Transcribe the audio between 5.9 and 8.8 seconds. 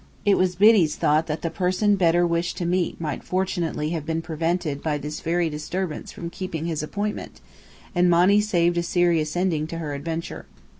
from keeping his appointment, and Monny saved